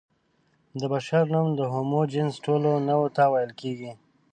[0.79, 3.91] د بشر نوم د هومو جنس ټولو نوعو ته ویل کېږي.